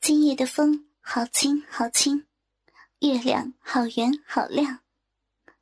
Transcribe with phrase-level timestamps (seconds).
[0.00, 2.24] 今夜的风好轻好轻，
[3.00, 4.80] 月亮好圆好亮，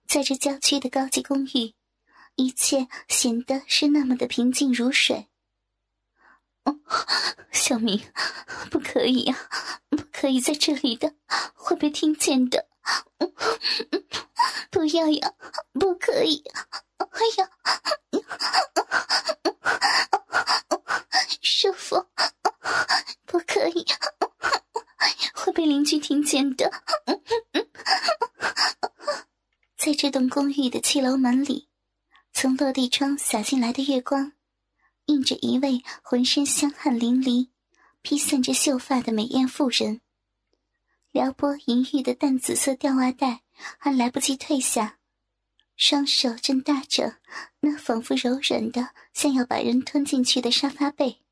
[0.06, 1.74] 在这郊区的高级公寓，
[2.36, 5.26] 一切显得是那么的平静如水。
[6.62, 6.78] 哦，
[7.50, 8.00] 小明，
[8.70, 9.48] 不可以啊，
[9.90, 11.16] 不可以在这里的，
[11.54, 12.68] 会被听见的。
[14.70, 15.34] 不要呀，
[15.72, 16.44] 不可以！
[16.98, 17.08] 哎
[17.38, 17.50] 呀，
[21.42, 22.06] 舒服，
[23.26, 23.84] 不可以，
[25.34, 26.70] 会被邻居听见的。
[29.76, 31.68] 在这栋公寓的七楼门里，
[32.32, 34.32] 从落地窗洒进来的月光，
[35.06, 37.48] 映着一位浑身香汗淋漓、
[38.02, 40.00] 披散着秀发的美艳妇人。
[41.10, 43.42] 撩拨淫欲的淡紫色吊袜带
[43.78, 44.98] 还来不及褪下，
[45.74, 47.16] 双手正搭着
[47.60, 51.22] 那仿佛柔软的像要把人吞进去的沙发背，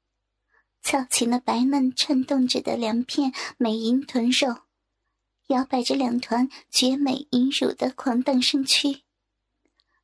[0.86, 4.58] 翘起那白嫩颤动着的两片美银臀肉，
[5.48, 9.02] 摇摆着两团绝美银乳的狂荡身躯，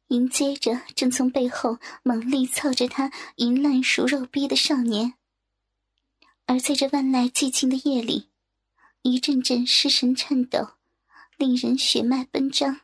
[0.08, 5.14] 迎接着正从背后猛力操着她淫烂熟肉逼的少年。
[6.46, 8.30] 而在这万籁寂静的夜里。
[9.02, 10.74] 一阵阵失神颤抖、
[11.36, 12.80] 令人血脉奔张、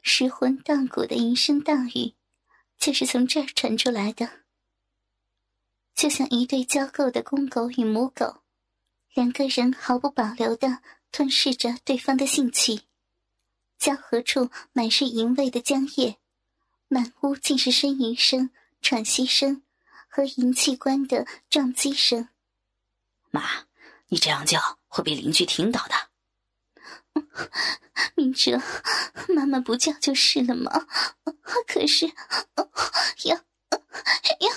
[0.00, 2.14] 失魂荡骨的吟声荡语，
[2.78, 4.45] 就是从这儿传出来的。
[5.96, 8.42] 就像一对交媾的公狗与母狗，
[9.14, 10.80] 两个人毫不保留地
[11.10, 12.82] 吞噬着对方的性器，
[13.78, 16.18] 交合处满是淫味的浆液，
[16.88, 18.50] 满屋尽是呻吟声、
[18.82, 19.62] 喘息声
[20.06, 22.28] 和银器官的撞击声。
[23.30, 23.66] 妈。
[24.08, 25.94] 你这样叫会被邻居听到的。
[28.14, 28.62] 明哲，
[29.28, 30.86] 妈妈不叫就是了吗？
[31.66, 32.06] 可是，
[33.24, 33.40] 要
[34.40, 34.50] 要，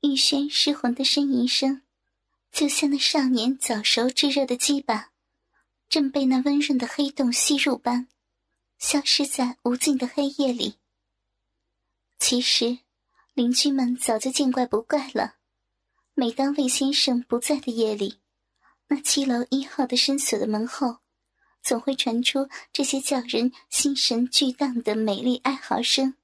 [0.00, 1.82] 玉轩失魂的呻吟声，
[2.50, 5.12] 就像那少年早熟炙热的鸡巴，
[5.88, 8.08] 正被那温润的黑洞吸入般，
[8.78, 10.78] 消失在无尽的黑夜里。
[12.18, 12.78] 其实，
[13.34, 15.36] 邻居们早就见怪不怪了。
[16.14, 18.20] 每当魏先生不在的夜里，
[18.88, 20.98] 那七楼一号的深锁的门后，
[21.62, 26.14] 总会传出这些叫人心神俱荡的美丽哀嚎声。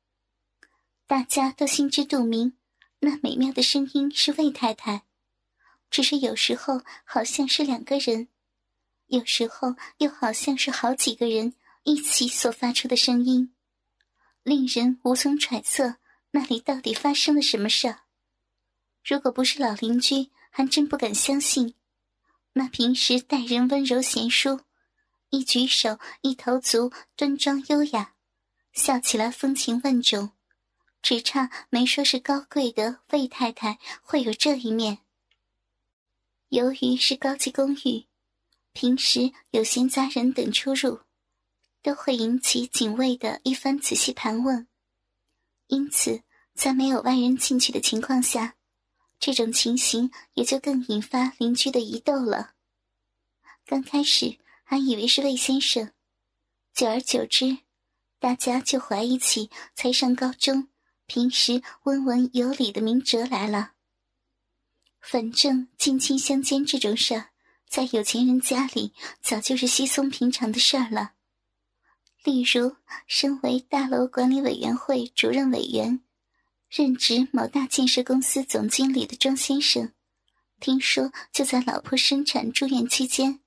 [1.08, 2.52] 大家都心知肚明，
[2.98, 5.04] 那美妙的声音是魏太太，
[5.90, 8.28] 只是有时候好像是两个人，
[9.06, 11.54] 有时候又好像是好几个人
[11.84, 13.54] 一起所发出的声音，
[14.42, 15.96] 令人无从揣测
[16.32, 18.00] 那里到底发生了什么事儿。
[19.02, 21.74] 如果不是老邻居，还真不敢相信，
[22.52, 24.60] 那平时待人温柔贤淑，
[25.30, 28.12] 一举手一投足端庄优雅，
[28.74, 30.32] 笑起来风情万种，
[31.02, 34.98] 只差没说是高贵的魏太太会有这一面。
[36.48, 38.06] 由于是高级公寓，
[38.72, 41.00] 平时有闲杂人等出入，
[41.82, 44.66] 都会引起警卫的一番仔细盘问，
[45.66, 46.22] 因此
[46.54, 48.56] 在没有外人进去的情况下。
[49.20, 52.54] 这种情形也就更引发邻居的疑窦了。
[53.66, 55.92] 刚开始还以为是魏先生，
[56.72, 57.58] 久而久之，
[58.20, 60.68] 大家就怀疑起才上高中、
[61.08, 63.72] 平时温文有礼的明哲来了。
[65.00, 67.30] 反正近亲相奸这种事儿，
[67.66, 68.92] 在有钱人家里
[69.22, 71.12] 早就是稀松平常的事儿了。
[72.24, 72.76] 例如，
[73.06, 76.00] 身为大楼管理委员会主任委员。
[76.68, 79.90] 任职某大建设公司总经理的庄先生，
[80.60, 83.40] 听说就在老婆生产住院期间，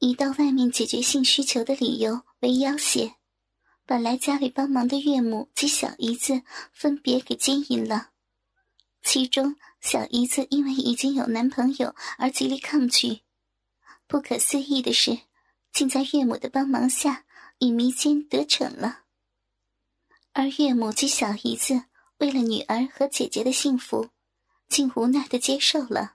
[0.00, 3.14] 以到外面解决性需求的理由为要挟，
[3.86, 8.10] 把来家里帮忙的岳母及小姨子分别给奸淫了。
[9.02, 13.20] 其中小姨子因为已经有男朋友而极力抗拒。
[14.06, 15.18] 不可思议的是，
[15.72, 17.24] 竟在岳母的帮忙下
[17.58, 19.00] 以迷奸得逞了。
[20.32, 21.84] 而岳母及小姨子。
[22.18, 24.10] 为了女儿和姐姐的幸福，
[24.68, 26.14] 竟无奈的接受了。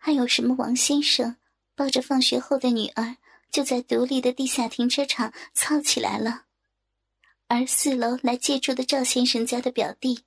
[0.00, 1.36] 还有什么王先生
[1.76, 3.16] 抱着放学后的女儿，
[3.52, 6.45] 就在独立的地下停车场操起来了。
[7.48, 10.20] 而四楼来借住的赵先生家的表弟，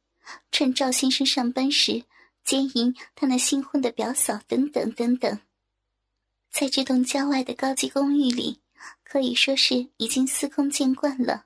[0.51, 2.03] 趁赵先生上班时
[2.43, 5.39] 奸淫他那新婚的表嫂，等等等等。
[6.51, 8.61] 在这栋郊外的高级公寓里，
[9.03, 11.45] 可以说是已经司空见惯了。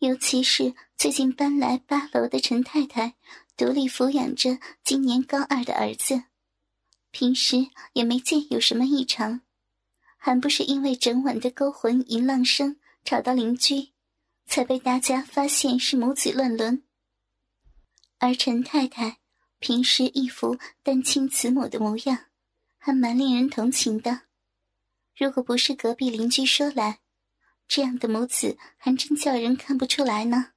[0.00, 3.14] 尤其是最近搬来八楼的陈太太，
[3.56, 6.24] 独立抚养着今年高二的儿子，
[7.10, 9.40] 平时也没见有什么异常，
[10.18, 13.88] 还不是因为整晚的勾魂淫浪声吵到邻居，
[14.46, 16.82] 才被大家发现是母子乱伦。
[18.18, 19.18] 而陈太太
[19.58, 22.26] 平时一副单亲慈母的模样，
[22.78, 24.22] 还蛮令人同情的。
[25.14, 27.00] 如果不是隔壁邻居说来，
[27.68, 30.52] 这样的母子还真叫人看不出来呢。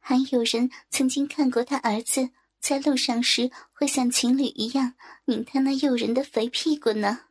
[0.00, 4.94] 还有人曾经看过他儿子在路上时会像情侣一样
[5.26, 7.26] 拧他那诱人的肥屁股呢。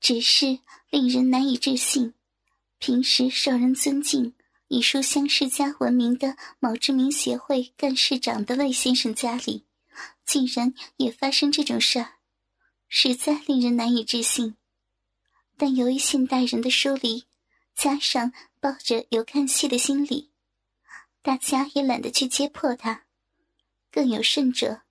[0.00, 0.60] 只是
[0.90, 2.14] 令人难以置信，
[2.78, 4.32] 平时受人尊敬、
[4.68, 9.64] 以书香世家闻名的某知名协会干事长的魏先生家里，
[10.26, 12.16] 竟然也发生这种事儿，
[12.86, 14.56] 实在令人难以置信。
[15.56, 17.24] 但由于现代人的疏离，
[17.74, 18.30] 加上
[18.60, 20.32] 抱着有看戏的心理，
[21.22, 23.04] 大家也懒得去揭破它。
[23.90, 24.82] 更有甚者，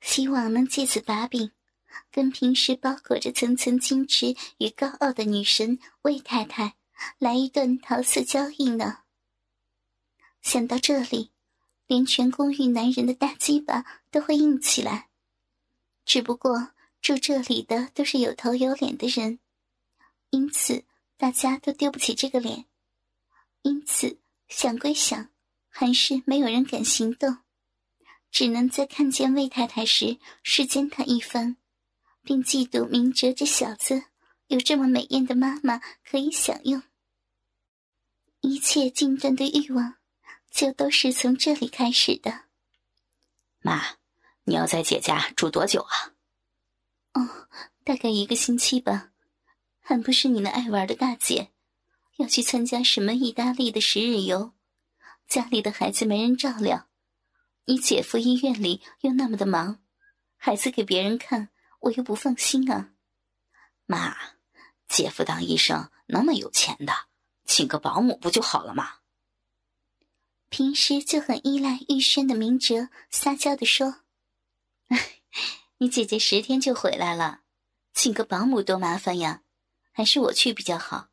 [0.00, 1.52] 希望能借此把柄，
[2.10, 6.74] 跟平时包裹着层层矜持与高傲的女神魏太太
[7.18, 9.04] 来一顿桃色交易呢。
[10.42, 11.30] 想到这里，
[11.86, 15.08] 连全公寓男人的大鸡巴都会硬起来。
[16.04, 19.38] 只不过住这里的都是有头有脸的人。
[20.30, 20.84] 因此，
[21.16, 22.66] 大家都丢不起这个脸。
[23.62, 25.30] 因此，想归想，
[25.68, 27.38] 还是没有人敢行动，
[28.30, 31.56] 只能在看见魏太太时视奸她一番，
[32.22, 34.04] 并嫉妒明哲这小子
[34.46, 36.82] 有这么美艳的妈妈可以享用。
[38.40, 39.96] 一切禁断的欲望，
[40.50, 42.46] 就都是从这里开始的。
[43.60, 43.96] 妈，
[44.44, 46.12] 你要在姐家住多久啊？
[47.14, 47.48] 哦，
[47.84, 49.12] 大概一个星期吧。
[49.80, 51.50] 还不是你那爱玩的大姐，
[52.18, 54.52] 要去参加什么意大利的十日游，
[55.26, 56.88] 家里的孩子没人照料，
[57.64, 59.82] 你姐夫医院里又那么的忙，
[60.36, 61.48] 孩子给别人看，
[61.80, 62.92] 我又不放心啊。
[63.86, 64.16] 妈，
[64.88, 66.92] 姐夫当医生那么有钱的，
[67.44, 68.99] 请个保姆不就好了吗？
[70.50, 74.02] 平时就很依赖玉轩的明哲，撒娇的说
[75.78, 77.40] ：“你姐姐十天就回来了，
[77.94, 79.42] 请个保姆多麻烦呀。”
[79.92, 81.08] 还是我去比较好，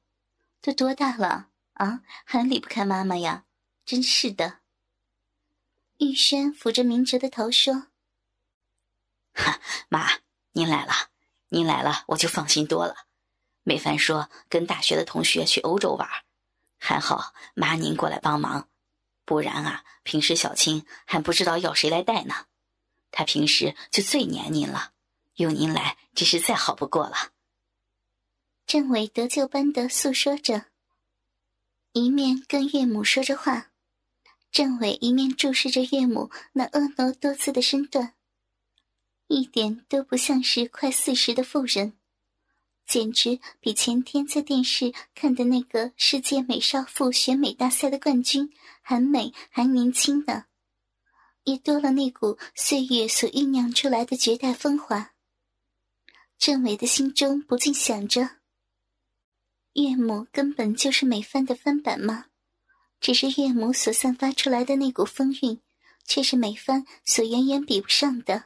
[0.61, 3.45] 都多大了啊，还离不开妈妈呀！
[3.85, 4.59] 真是的。
[5.97, 7.87] 玉轩抚着明哲的头说
[9.33, 9.59] ：“哈，
[9.89, 10.19] 妈，
[10.53, 10.93] 您来了，
[11.49, 13.07] 您来了，我就放心多了。
[13.63, 16.07] 美凡说跟大学的同学去欧洲玩，
[16.77, 18.69] 还好妈您过来帮忙，
[19.27, 22.45] 不然啊，平时小青还不知道要谁来带呢。
[23.11, 24.93] 她平时就最黏您了，
[25.35, 27.33] 有您来，真是再好不过了。”
[28.65, 30.67] 郑伟得救般的诉说着，
[31.91, 33.71] 一面跟岳母说着话，
[34.49, 38.13] 郑伟一面注视着岳母那婀娜多姿的身段，
[39.27, 41.97] 一点都不像是快四十的妇人，
[42.87, 48.49] 简直比前天在电视看的那个世界美少妇选美大赛的冠军
[48.81, 50.45] 还美还年轻呢，
[51.43, 55.11] 也多了那股岁月所酝酿出来的绝代风华。
[56.37, 58.37] 郑伟的心中不禁想着。
[59.73, 62.27] 岳母根本就是美帆的翻版吗？
[63.01, 65.61] 只是岳母所散发出来的那股风韵，
[66.05, 68.45] 却是美帆所远远比不上的。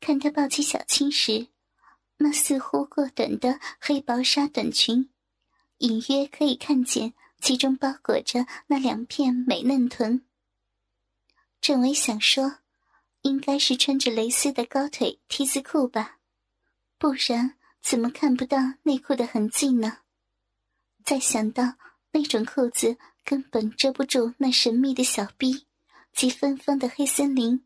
[0.00, 1.46] 看她抱起小青时，
[2.16, 5.10] 那似乎过短的黑薄纱短裙，
[5.78, 10.24] 隐约可以看见其中包裹着那两片美嫩臀。
[11.60, 12.58] 郑伟想说，
[13.22, 16.18] 应该是穿着蕾丝的高腿 T 字裤吧，
[16.98, 19.98] 不然怎么看不到内裤的痕迹呢？
[21.04, 21.74] 再想到
[22.12, 25.66] 那种裤子根本遮不住那神秘的小臂
[26.12, 27.64] 及芬芳的黑森林，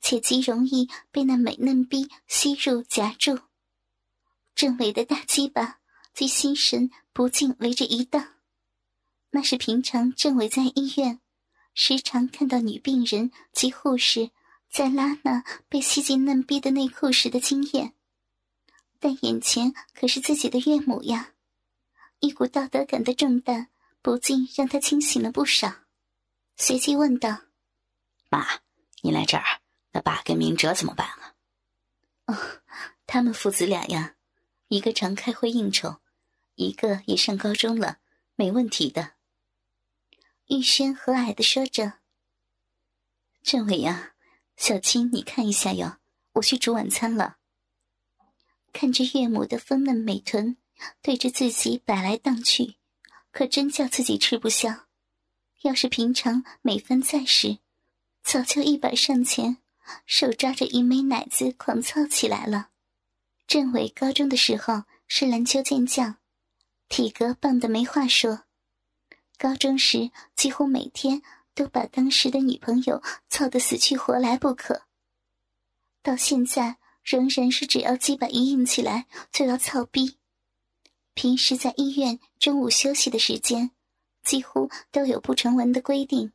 [0.00, 3.38] 且极容易被那美嫩臂吸入夹住，
[4.54, 5.80] 郑伟的大鸡巴
[6.12, 8.34] 及心神不禁围着一荡。
[9.30, 11.20] 那是平常郑伟在医院
[11.74, 14.30] 时常看到女病人及护士
[14.70, 17.94] 在拉那被吸进嫩逼的内裤时的经验，
[18.98, 21.32] 但眼前可是自己的岳母呀。
[22.20, 23.68] 一股道德感的重担，
[24.00, 25.72] 不禁让他清醒了不少。
[26.56, 27.42] 随即问道
[28.30, 28.46] ：“妈，
[29.00, 29.44] 你来这儿，
[29.90, 31.34] 那爸跟明哲怎么办啊
[32.26, 32.62] ？”“哦，
[33.06, 34.14] 他们父子俩呀，
[34.72, 36.00] 一个常开会应酬，
[36.54, 37.98] 一个也上高中了，
[38.36, 39.12] 没问题的。”
[40.48, 42.00] 玉轩和蔼的说着。
[43.44, 44.14] “政委呀，
[44.56, 45.98] 小青，你看一下哟，
[46.32, 47.36] 我去煮晚餐了。”
[48.72, 50.56] 看着岳母的丰嫩美臀。
[51.00, 52.74] 对着自己摆来荡去，
[53.30, 54.88] 可真叫自己吃不消。
[55.60, 57.58] 要是平常美芬在时，
[58.24, 59.58] 早就一把上前，
[60.06, 62.71] 手抓着一枚奶子狂操起来了。
[63.52, 66.16] 郑伟高中的时候是篮球健将，
[66.88, 68.44] 体格棒的没话说。
[69.36, 71.20] 高中时几乎每天
[71.54, 74.84] 都把当时的女朋友操得死去活来不可。
[76.02, 80.16] 到现在仍然是只要鸡巴一硬起来就要操逼。
[81.12, 83.70] 平时在医院中午休息的时间，
[84.24, 86.32] 几乎都有不成文的规定：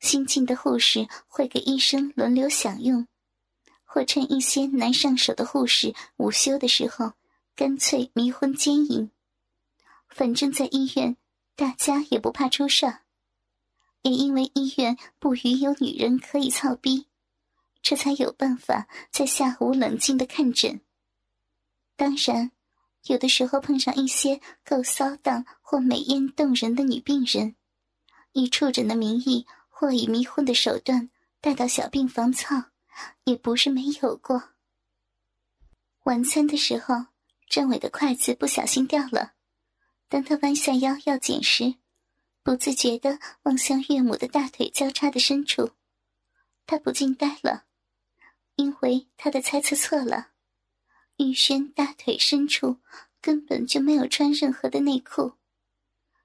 [0.00, 3.06] 新进的护士会给医生轮流享用，
[3.92, 7.12] 或趁一些难上手的护士午休的时候，
[7.54, 9.10] 干脆迷昏奸淫。
[10.08, 11.14] 反正，在医院，
[11.54, 13.00] 大家也不怕出事儿。
[14.00, 17.06] 也因为医院不允有女人可以操逼，
[17.82, 20.80] 这才有办法在下午冷静的看诊。
[21.94, 22.50] 当然，
[23.08, 27.56] 有的时候碰上一些够骚荡或美艳动人的女病人，
[28.32, 31.10] 以触诊的名义或以迷昏的手段
[31.42, 32.71] 带到小病房操，
[33.24, 34.50] 也不是没有过。
[36.04, 37.06] 晚餐的时候，
[37.48, 39.34] 政委的筷子不小心掉了。
[40.08, 41.76] 当他弯下腰要捡时，
[42.42, 45.70] 不自觉地望向岳母的大腿交叉的深处，
[46.66, 47.64] 他不禁呆了，
[48.56, 50.32] 因为他的猜测错了。
[51.18, 52.78] 玉轩大腿深处
[53.20, 55.34] 根本就没有穿任何的内裤，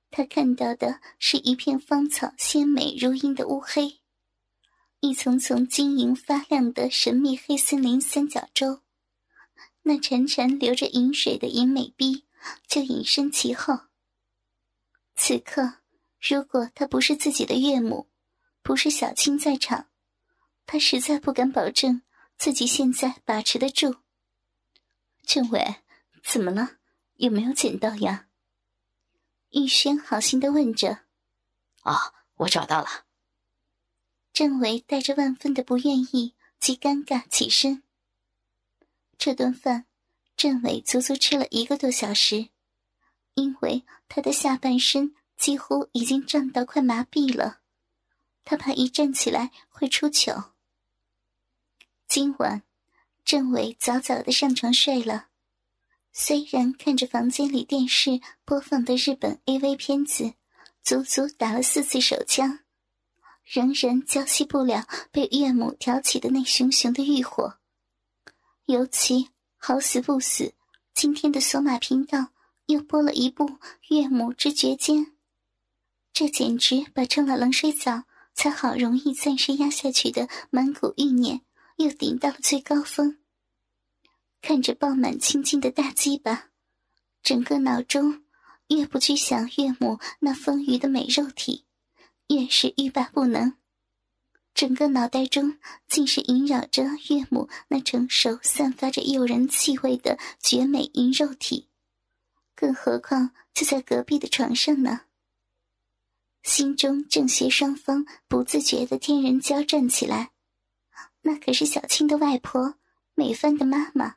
[0.10, 4.00] 他看到的是一片芳草鲜美如茵的乌黑，
[5.00, 8.82] 一丛丛晶莹发亮的神秘黑森林三角洲，
[9.84, 12.28] 那潺潺流着银水的银美臂。
[12.68, 13.78] 就隐身其后。
[15.16, 15.80] 此刻，
[16.22, 18.08] 如果他不是自己的岳母，
[18.62, 19.90] 不是小青在场，
[20.66, 22.04] 他实在不敢保证
[22.38, 23.98] 自己现在把持得住。
[25.24, 25.78] 政委，
[26.24, 26.78] 怎么了？
[27.16, 28.28] 有没有捡到呀？
[29.50, 31.00] 玉轩好心的问着。
[31.84, 33.07] 哦，我找到了。
[34.38, 37.82] 政委带着万分的不愿意及尴尬起身。
[39.18, 39.88] 这顿饭。
[40.36, 42.50] 郑伟足足吃了一个多小时，
[43.34, 47.62] 因为他的下半身几乎已经胀到快麻痹了，
[48.46, 50.54] 他怕一站起来会出糗。
[52.08, 52.62] 今晚，
[53.26, 55.30] 郑伟早早的上床睡了，
[56.14, 60.36] 虽然看着房间里电视播放的日本 AV 片子，
[60.84, 62.60] 足足打了四次手枪，
[63.50, 67.58] 仍然浇熄不了被岳母挑起的那熊熊的欲火，
[68.66, 69.30] 尤其。
[69.60, 70.54] 好死不死，
[70.94, 72.28] 今天的索马频道
[72.68, 73.46] 又播了一部
[73.90, 74.98] 《岳母之绝奸》，
[76.14, 78.04] 这简直把撑了冷水澡
[78.36, 81.42] 才好容易暂时压下去的满谷欲念
[81.78, 83.18] 又顶到了最高峰。
[84.42, 86.50] 看着爆满青筋的大鸡巴，
[87.24, 88.24] 整个脑中
[88.68, 91.66] 越不去想岳母那丰腴的美肉体，
[92.28, 93.56] 越是欲罢不能。
[94.54, 101.70] 整个脑袋中尽是萦绕着岳母那成熟、散发着诱人气味的绝美银肉体，
[102.56, 105.02] 更何况就在隔壁的床上呢。
[106.42, 110.32] 心中正邪双方不自觉的天人交战起来。
[111.22, 112.76] 那可是小青的外婆，
[113.14, 114.16] 美帆的妈妈，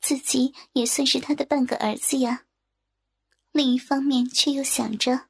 [0.00, 2.44] 自己也算是他的半个儿子呀。
[3.50, 5.28] 另一方面，却又想着。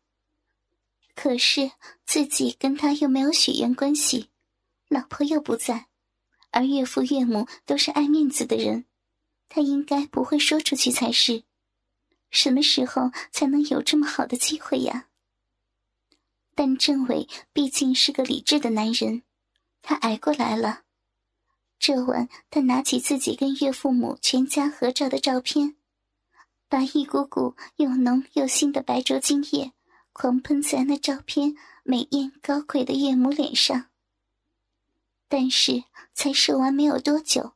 [1.16, 1.72] 可是
[2.04, 4.28] 自己跟他又没有血缘关系，
[4.88, 5.86] 老婆又不在，
[6.52, 8.84] 而岳父岳母都是爱面子的人，
[9.48, 11.42] 他应该不会说出去才是。
[12.30, 15.08] 什么时候才能有这么好的机会呀？
[16.54, 19.22] 但政委毕竟是个理智的男人，
[19.80, 20.82] 他挨过来了。
[21.78, 25.76] 这晚，他拿起自己跟岳父母全家合照的照片，
[26.68, 29.72] 把一股股又浓又腥的白灼精液。
[30.18, 33.90] 狂喷在那照片美艳高贵的岳母脸上，
[35.28, 37.52] 但是才射完没有多久，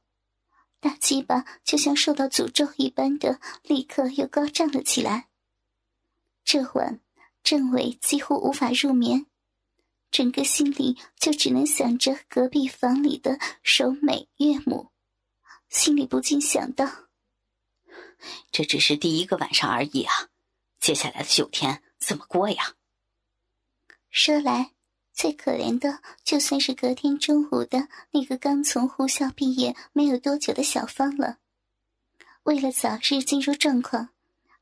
[0.78, 5.30] 大鸡巴就像受到诅咒一般的立刻又高涨了起来。
[6.44, 7.00] 这晚，
[7.42, 9.24] 郑伟几乎无法入眠，
[10.10, 14.90] 整个心里就只能想着隔壁房里的守美岳母，
[15.70, 17.08] 心里不禁想到：
[18.52, 20.28] 这只是第一个晚上而已啊，
[20.78, 21.82] 接下来的九天。
[22.00, 22.74] 怎么过呀？
[24.10, 24.72] 说来，
[25.12, 31.38] 最可怜的就算是隔天中午的那个刚从护校毕业没有多久的小芳了。
[32.44, 34.08] 为了早日进入状况，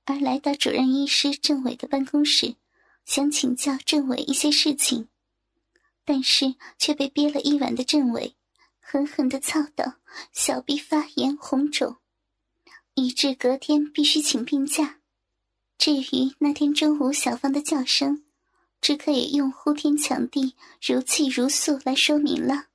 [0.04, 2.56] 而来到主任医师郑伟的办公室，
[3.04, 5.08] 想请教郑伟一些事情，
[6.04, 8.34] 但是却被憋了一晚的郑伟
[8.80, 9.94] 狠狠的操到
[10.32, 11.96] 小臂发炎红肿，
[12.94, 14.98] 以致隔天必须请病假。
[15.78, 18.24] 至于那天中午小芳的叫声，
[18.80, 22.66] 只可以用呼天抢地、如泣如诉来说明了。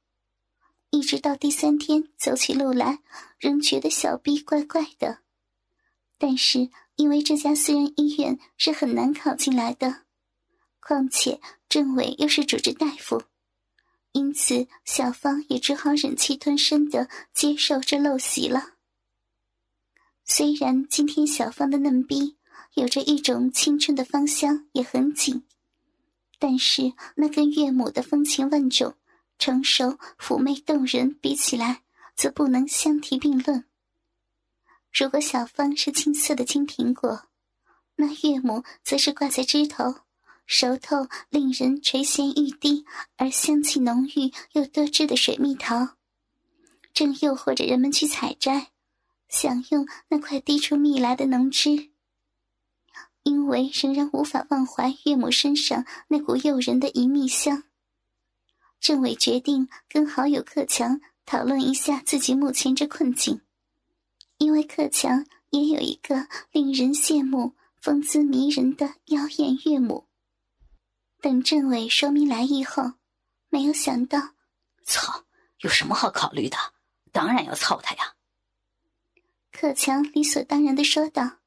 [0.89, 2.99] 一直到第三天走起路来，
[3.37, 5.19] 仍觉得小臂怪怪的。
[6.17, 10.03] 但是因为这家私人医院是很难考进来的，
[10.79, 13.23] 况且政委又是主治大夫，
[14.13, 18.75] 因此小芳也只好忍气吞声的接受这陋习了。
[20.23, 22.37] 虽然今天小芳的嫩逼
[22.75, 25.43] 有着一种青春的芳香，也很紧，
[26.39, 28.95] 但是那跟岳母的风情万种、
[29.37, 31.83] 成熟妩媚动人比起来，
[32.15, 33.65] 则不能相提并论。
[34.91, 37.27] 如果小芳是青涩的金苹果，
[37.95, 39.95] 那岳母则是挂在枝头、
[40.45, 42.85] 熟透、令人垂涎欲滴
[43.17, 45.89] 而香气浓郁又多汁的水蜜桃，
[46.93, 48.69] 正诱惑着人们去采摘。
[49.29, 51.89] 享用那块滴出蜜来的浓汁，
[53.23, 57.63] 因为仍然无法忘怀岳母身上那股诱人的淫蜜香。
[58.79, 63.41] 政委决定跟好友克强讨论一下自己目前这困境，
[64.37, 70.09] 因为克强也有一个令人羡慕、风姿迷人的妖艳岳母。
[71.21, 72.93] 等政委说明来意后，
[73.49, 74.19] 没有想到，
[74.83, 75.23] 操，
[75.59, 76.57] 有什么好考虑的？
[77.13, 78.15] 当然要操他呀！
[79.51, 81.37] 克强理所当然的说道：“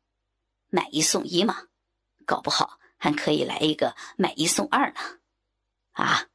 [0.68, 1.68] 买一送一嘛，
[2.24, 5.00] 搞不好还可以来一个买一送二呢。”
[5.92, 6.28] 啊？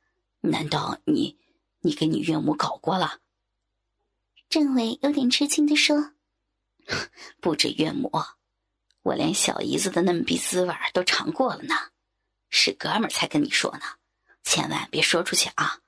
[0.43, 1.37] 难道你
[1.81, 3.19] 你跟你岳母搞过了？
[4.49, 6.13] 政委有点吃惊的说
[7.39, 8.11] ：“不止岳母，
[9.03, 11.75] 我连小姨子的嫩逼滋味都尝过了呢。
[12.49, 13.83] 是哥们儿才跟你说呢，
[14.43, 15.81] 千万别说出去啊！”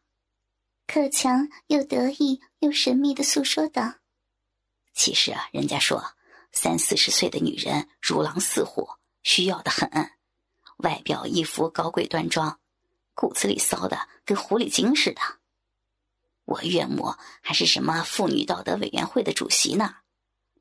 [0.85, 3.95] 克强又得意又神秘的诉说道。
[4.93, 6.15] 其实啊，人家说
[6.53, 8.87] 三四十岁的女人如狼似虎，
[9.23, 9.89] 需要的很。
[10.77, 12.59] 外表一副高贵端庄，
[13.13, 15.21] 骨子里骚的跟狐狸精似的。
[16.45, 19.97] 我岳母还是什么妇女道德委员会的主席呢，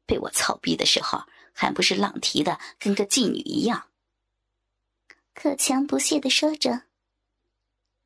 [0.07, 3.89] 被我操逼的时候，还不是浪提的跟个妓女一样。
[5.35, 6.85] 可强不屑的说着：“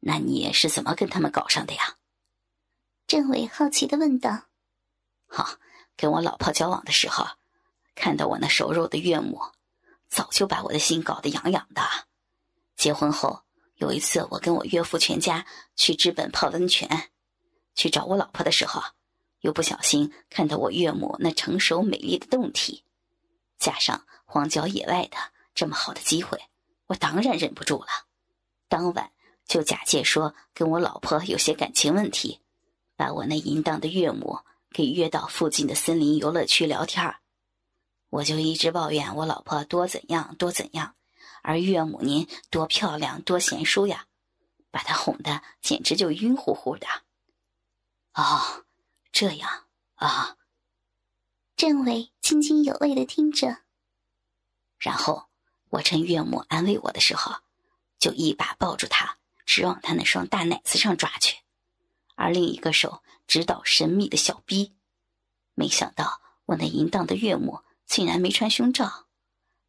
[0.01, 1.97] 那你是怎么跟他们搞上的呀？”
[3.07, 4.47] 政委好奇的问道
[5.29, 5.59] ：“好。”
[5.99, 7.27] 跟我老婆交往的时候，
[7.97, 9.41] 看到我那熟肉的岳母，
[10.07, 11.83] 早就把我的心搞得痒痒的。
[12.77, 13.41] 结婚后
[13.77, 15.45] 有一次，我跟我岳父全家
[15.75, 17.09] 去日本泡温泉，
[17.75, 18.81] 去找我老婆的时候，
[19.41, 22.85] 又不小心看到我岳母那成熟美丽的胴体，
[23.59, 25.17] 加上荒郊野外的
[25.55, 26.39] 这么好的机会，
[26.87, 27.89] 我当然忍不住了。
[28.69, 29.11] 当晚
[29.47, 32.41] 就假借说跟我老婆有些感情问题，
[32.95, 34.39] 把我那淫荡的岳母。
[34.73, 37.15] 给约到附近的森林游乐区聊天
[38.09, 40.95] 我就一直抱怨我老婆多怎样多怎样，
[41.43, 44.07] 而岳母您多漂亮多贤淑呀，
[44.71, 46.87] 把她哄得简直就晕乎乎的。
[48.15, 48.65] 哦，
[49.13, 50.37] 这样啊。
[51.57, 53.59] 政委津津有味的听着，
[54.79, 55.29] 然后
[55.71, 57.37] 我趁岳母安慰我的时候，
[57.99, 61.39] 就一把抱住她，直往她那双大奶子上抓去，
[62.15, 63.03] 而另一个手。
[63.27, 64.77] 指导神秘的小逼，
[65.55, 69.07] 没想到我那淫荡的岳母竟然没穿胸罩，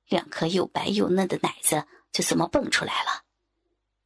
[0.07, 3.23] 两颗又白又嫩的奶子就这么蹦出来了。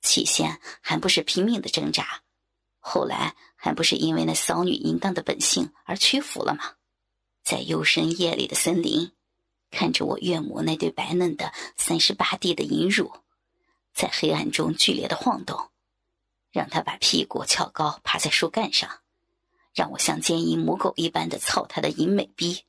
[0.02, 2.22] 起先还不是拼命的挣扎，
[2.80, 6.74] 后来还不是因为那骚女淫荡的本性而屈服了吗？
[7.44, 9.12] 在幽深夜里的森林，
[9.70, 13.12] 看着我岳母那对白嫩的三十八 D 的淫乳，
[13.94, 15.70] 在黑暗中剧烈的晃动，
[16.52, 18.90] 让他把屁股翘高，趴在树干上。
[19.74, 22.66] 让我像奸淫母狗一般的操他的淫美逼，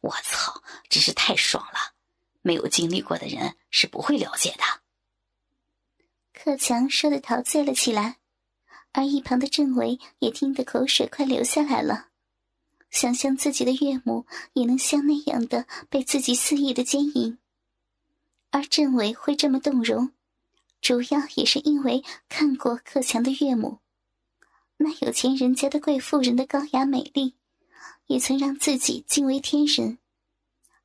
[0.00, 1.94] 我操，真是太爽了！
[2.42, 4.82] 没有经历过的人是不会了解的。
[6.32, 8.18] 克强说的陶醉了起来，
[8.92, 12.08] 而一旁的郑维也听得口水快流下来了。
[12.90, 17.38] 想象自己的岳母也能像那样的被自己肆意的奸淫，
[18.50, 20.12] 而郑伟会这么动容，
[20.80, 23.78] 主要也是因为看过克强的岳母。
[24.76, 27.36] 那有钱人家的贵妇人的高雅美丽，
[28.06, 29.98] 也曾让自己惊为天人。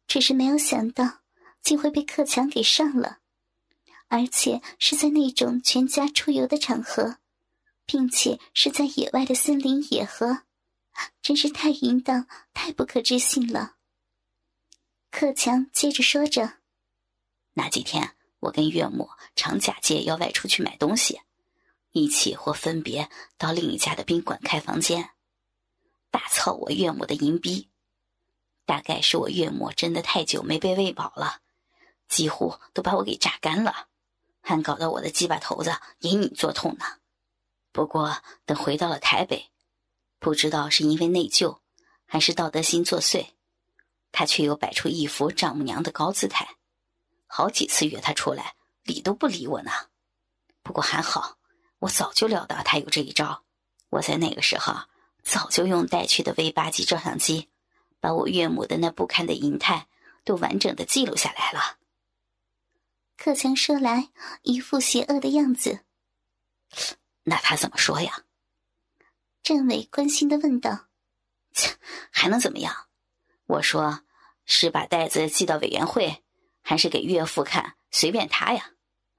[0.07, 1.19] 只是没有想到，
[1.61, 3.19] 竟会被克强给上了，
[4.07, 7.17] 而且是在那种全家出游的场合，
[7.85, 10.43] 并且是在野外的森林野河，
[11.21, 13.75] 真是太淫荡、太不可置信了。
[15.11, 16.59] 克强接着说着
[17.53, 21.19] ：“那几天，我跟岳母常假借要外出去买东西。”
[21.91, 25.09] 一起或分别到另一家的宾馆开房间，
[26.11, 27.69] 大操我岳母的淫逼。
[28.65, 31.41] 大概是我岳母真的太久没被喂饱了，
[32.07, 33.87] 几乎都把我给榨干了，
[34.41, 36.85] 还搞得我的鸡巴头子隐隐作痛呢。
[37.71, 39.51] 不过等回到了台北，
[40.19, 41.59] 不知道是因为内疚，
[42.05, 43.27] 还是道德心作祟，
[44.11, 46.57] 他却又摆出一副丈母娘的高姿态，
[47.25, 49.71] 好几次约他出来，理都不理我呢。
[50.63, 51.37] 不过还好。
[51.79, 53.43] 我早就料到他有这一招，
[53.89, 54.73] 我在那个时候
[55.27, 57.49] 早就用带去的 V 八级照相机，
[57.99, 59.87] 把我岳母的那不堪的淫态
[60.23, 61.77] 都完整的记录下来了。
[63.17, 64.07] 克强说来
[64.43, 65.81] 一副邪恶的样子。
[67.23, 68.23] 那他怎么说呀？
[69.43, 70.87] 郑伟关心的问道。
[71.53, 71.75] 切，
[72.09, 72.87] 还能怎么样？
[73.47, 74.03] 我说
[74.45, 76.23] 是把袋子寄到委员会，
[76.61, 78.71] 还是给岳父看，随便他呀。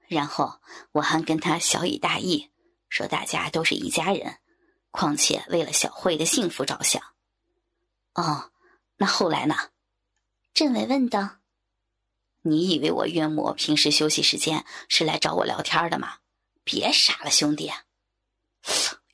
[0.07, 0.59] 然后
[0.93, 2.49] 我还跟他小以大义，
[2.89, 4.39] 说大家都是一家人，
[4.91, 7.01] 况且为了小慧的幸福着想。
[8.13, 8.51] 哦，
[8.97, 9.55] 那后来呢？
[10.53, 11.37] 郑伟问道。
[12.41, 16.19] 你以为我岳母平时休息时间是来找我聊天的吗？
[16.63, 17.71] 别傻了，兄弟。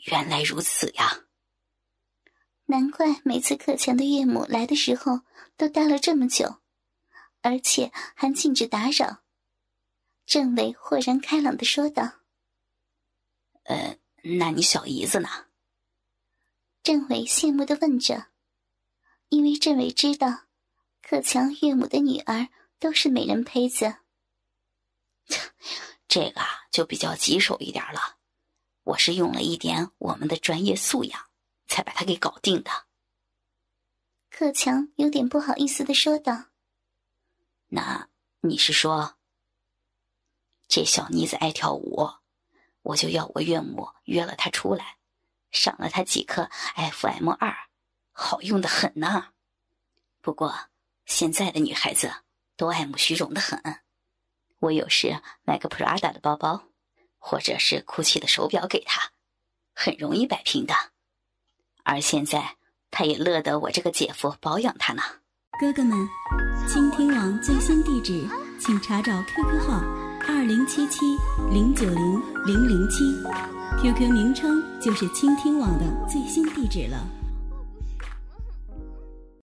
[0.06, 1.26] 原来如此呀！
[2.66, 5.22] 难怪每次克强的岳母来的时候
[5.58, 6.62] 都待了这么久，
[7.42, 9.24] 而且还禁止打扰。
[10.26, 12.22] 郑伟豁然开朗的说道
[13.66, 13.98] ：“呃，
[14.40, 15.30] 那你小姨子呢？”
[16.86, 18.28] 郑伟羡慕的问着，
[19.30, 20.44] 因为郑伟知道，
[21.02, 23.96] 克强岳母的女儿都是美人胚子。
[26.08, 28.20] 这个就比较棘手一点了。
[28.84, 31.20] 我是用了一点我们的专业素养，
[31.66, 32.70] 才把他给搞定的。
[34.30, 36.52] 克强有点不好意思的说道
[37.70, 38.10] ：“那
[38.42, 39.18] 你是说，
[40.68, 42.08] 这小妮子爱跳舞，
[42.84, 44.95] 我就要我岳母约了她出来，
[45.56, 47.56] 赏了她几颗 FM 二，
[48.12, 49.30] 好用的很呢。
[50.22, 50.54] 不过
[51.08, 52.12] 现在的女孩子
[52.56, 53.80] 都爱慕虚荣的很，
[54.60, 56.66] 我有时买个 Prada 的包包。”
[57.28, 59.10] 或者是 GUCCI 的手表给她，
[59.74, 60.76] 很容易摆平的。
[61.84, 62.58] 而现在，
[62.92, 65.02] 他也乐得我这个姐夫保养他呢。
[65.60, 66.08] 哥哥们，
[66.68, 69.80] 倾听网最新地址，请查找 QQ 号
[70.28, 71.00] 二零七七
[71.50, 73.04] 零九零零零七
[73.82, 77.15] ，QQ 名称就是倾听网的最新地址了。